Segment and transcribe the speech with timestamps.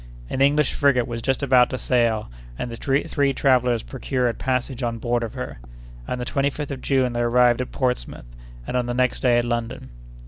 [0.31, 4.97] An English frigate was just about to sail, and the three travellers procured passage on
[4.97, 5.59] board of her.
[6.07, 8.25] On the 25th of June they arrived at Portsmouth,
[8.65, 9.91] and on the next day at London.